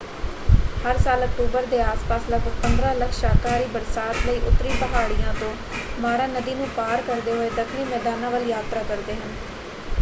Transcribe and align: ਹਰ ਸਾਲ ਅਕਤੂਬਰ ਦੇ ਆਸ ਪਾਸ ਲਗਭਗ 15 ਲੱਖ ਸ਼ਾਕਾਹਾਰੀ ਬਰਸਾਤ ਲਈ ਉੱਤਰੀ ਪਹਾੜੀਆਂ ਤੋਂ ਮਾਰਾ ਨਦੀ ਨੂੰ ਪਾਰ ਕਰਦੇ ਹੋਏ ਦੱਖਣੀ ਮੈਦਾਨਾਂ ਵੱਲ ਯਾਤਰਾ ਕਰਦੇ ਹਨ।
ਹਰ 0.83 0.97
ਸਾਲ 0.97 1.23
ਅਕਤੂਬਰ 1.25 1.65
ਦੇ 1.65 1.81
ਆਸ 1.81 2.05
ਪਾਸ 2.05 2.29
ਲਗਭਗ 2.29 2.53
15 2.63 2.93
ਲੱਖ 2.95 3.11
ਸ਼ਾਕਾਹਾਰੀ 3.13 3.65
ਬਰਸਾਤ 3.71 4.25
ਲਈ 4.25 4.39
ਉੱਤਰੀ 4.43 4.73
ਪਹਾੜੀਆਂ 4.77 5.33
ਤੋਂ 5.35 5.53
ਮਾਰਾ 5.99 6.25
ਨਦੀ 6.29 6.55
ਨੂੰ 6.55 6.69
ਪਾਰ 6.71 7.01
ਕਰਦੇ 7.03 7.31
ਹੋਏ 7.33 7.49
ਦੱਖਣੀ 7.55 7.83
ਮੈਦਾਨਾਂ 7.87 8.31
ਵੱਲ 8.31 8.47
ਯਾਤਰਾ 8.47 8.83
ਕਰਦੇ 8.85 9.15
ਹਨ। 9.15 9.35